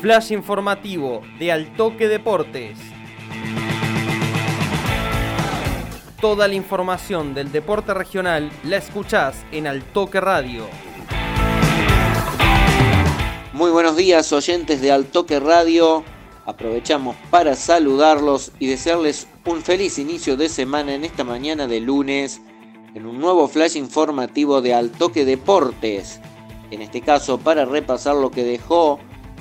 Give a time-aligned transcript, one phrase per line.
[0.00, 2.78] Flash informativo de Altoque Deportes.
[6.20, 10.66] Toda la información del deporte regional la escuchás en Altoque Radio.
[13.52, 16.04] Muy buenos días oyentes de Altoque Radio.
[16.44, 22.40] Aprovechamos para saludarlos y desearles un feliz inicio de semana en esta mañana de lunes
[22.94, 26.20] en un nuevo flash informativo de Altoque Deportes.
[26.72, 28.98] En este caso para repasar lo que dejó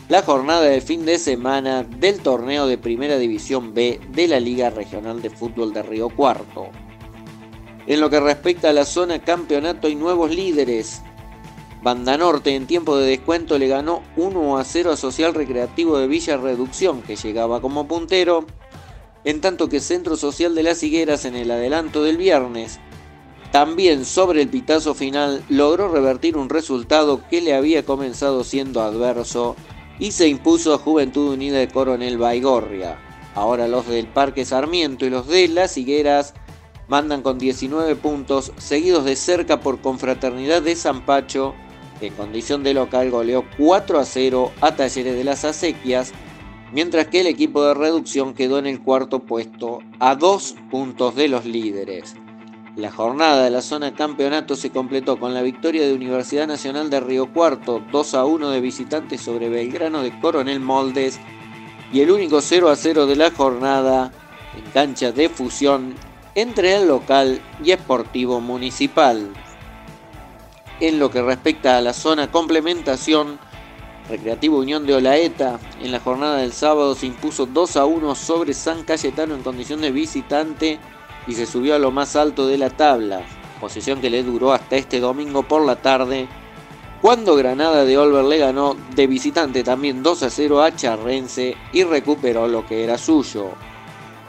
[0.10, 4.70] la jornada de fin de semana del torneo de Primera División B de la Liga
[4.70, 6.68] Regional de Fútbol de Río Cuarto.
[7.88, 11.04] En lo que respecta a la zona campeonato hay nuevos líderes.
[11.82, 16.08] Banda Norte en tiempo de descuento le ganó 1 a 0 a Social Recreativo de
[16.08, 18.46] Villa Reducción que llegaba como puntero,
[19.24, 22.82] en tanto que Centro Social de las Higueras en el adelanto del viernes
[23.52, 29.58] también sobre el pitazo final logró revertir un resultado que le había comenzado siendo adverso
[30.00, 32.98] y se impuso a Juventud Unida de Coronel Baigorria.
[33.36, 36.34] Ahora los del Parque Sarmiento y los de Las Higueras
[36.88, 41.54] mandan con 19 puntos, seguidos de cerca por Confraternidad de San Pacho,
[42.00, 46.14] que en condición de local goleó 4 a 0 a Talleres de las Acequias,
[46.72, 51.28] mientras que el equipo de reducción quedó en el cuarto puesto a dos puntos de
[51.28, 52.16] los líderes.
[52.78, 57.02] La jornada de la zona campeonato se completó con la victoria de Universidad Nacional de
[57.02, 61.20] Río Cuarto 2 a 1 de visitantes sobre Belgrano de Coronel Moldes
[61.92, 64.14] y el único 0 a 0 de la jornada
[64.58, 65.96] en cancha de fusión
[66.34, 69.34] entre el local y Esportivo Municipal.
[70.80, 73.38] En lo que respecta a la zona complementación,
[74.08, 78.54] Recreativo Unión de Olaeta en la jornada del sábado se impuso 2 a 1 sobre
[78.54, 80.80] San Cayetano en condición de visitante
[81.28, 83.22] y se subió a lo más alto de la tabla,
[83.60, 86.28] posición que le duró hasta este domingo por la tarde,
[87.02, 91.84] cuando Granada de Olver le ganó de visitante también 2 a 0 a Charrense y
[91.84, 93.52] recuperó lo que era suyo.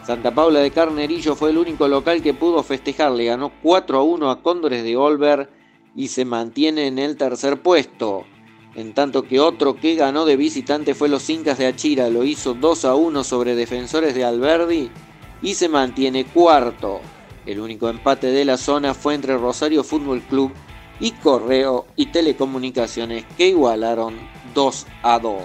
[0.07, 4.03] Santa Paula de Carnerillo fue el único local que pudo festejar, le ganó 4 a
[4.03, 5.51] 1 a Cóndores de Olver
[5.95, 8.25] y se mantiene en el tercer puesto.
[8.75, 12.55] En tanto que otro que ganó de visitante fue los Incas de Achira, lo hizo
[12.55, 14.91] 2 a 1 sobre Defensores de Alberdi
[15.43, 17.01] y se mantiene cuarto.
[17.45, 20.53] El único empate de la zona fue entre Rosario Fútbol Club
[21.01, 24.17] y Correo y Telecomunicaciones que igualaron
[24.55, 25.43] 2 a 2.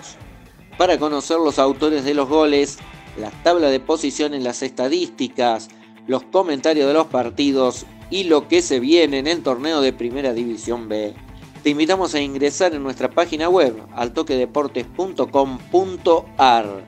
[0.77, 2.77] Para conocer los autores de los goles,
[3.19, 5.69] la tabla de posiciones, las estadísticas,
[6.05, 10.33] los comentarios de los partidos y lo que se viene en el torneo de Primera
[10.33, 11.15] División B,
[11.63, 16.85] te invitamos a ingresar en nuestra página web altoquedeportes.com.ar.